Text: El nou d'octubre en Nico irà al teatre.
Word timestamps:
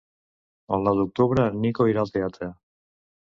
El 0.77 0.87
nou 0.87 0.95
d'octubre 1.01 1.45
en 1.51 1.61
Nico 1.65 1.87
irà 1.91 2.05
al 2.05 2.11
teatre. 2.17 2.49